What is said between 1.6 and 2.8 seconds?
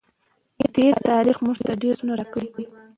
ته ډېر درسونه راکوي.